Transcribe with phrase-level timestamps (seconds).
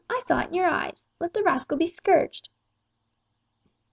[0.09, 1.05] I saw it in your eyes.
[1.19, 2.49] Let the rascal be scourged."